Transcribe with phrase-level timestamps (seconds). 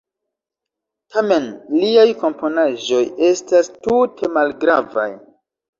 [1.15, 1.45] Tamen
[1.83, 5.11] liaj komponaĵoj estas tute malgravaj.